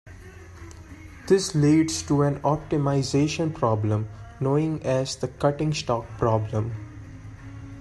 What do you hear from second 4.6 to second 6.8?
as the cutting stock problem.